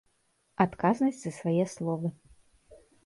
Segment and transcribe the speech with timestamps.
[0.65, 2.07] Адказнасць за свае словы.